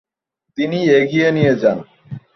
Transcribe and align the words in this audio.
তিনি 0.57 0.79
এগিয়ে 0.99 1.29
নিয়ে 1.31 1.53
যান। 1.61 1.77